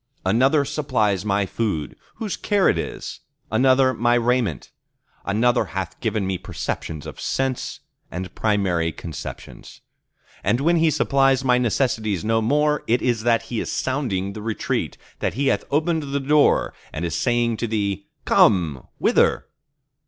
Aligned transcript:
Another 0.25 0.65
supplies 0.65 1.23
my 1.23 1.45
food, 1.45 1.95
whose 2.15 2.35
care 2.35 2.67
it 2.67 2.79
is; 2.79 3.19
another 3.51 3.93
my 3.93 4.15
raiment; 4.15 4.71
another 5.25 5.65
hath 5.77 5.99
given 5.99 6.25
me 6.25 6.39
perceptions 6.39 7.05
of 7.05 7.21
sense 7.21 7.81
and 8.09 8.33
primary 8.33 8.91
conceptions. 8.91 9.81
And 10.43 10.59
when 10.59 10.77
He 10.77 10.89
supplies 10.89 11.43
my 11.45 11.59
necessities 11.59 12.25
no 12.25 12.41
more, 12.41 12.83
it 12.87 13.03
is 13.03 13.21
that 13.21 13.43
He 13.43 13.59
is 13.59 13.71
sounding 13.71 14.33
the 14.33 14.41
retreat, 14.41 14.97
that 15.19 15.35
He 15.35 15.49
hath 15.49 15.65
opened 15.69 16.01
the 16.11 16.19
door, 16.19 16.73
and 16.91 17.05
is 17.05 17.13
saying 17.15 17.57
to 17.57 17.67
thee, 17.67 18.07
Come!—Wither? 18.25 19.45